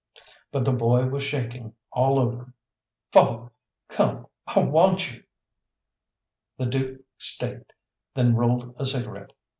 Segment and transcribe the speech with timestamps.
[0.51, 2.51] But the boy was shaking all over.
[3.11, 3.51] "Father,
[3.87, 5.23] come, I want you."
[6.57, 7.71] The Dook staked,
[8.15, 9.33] then rolled a cigarette.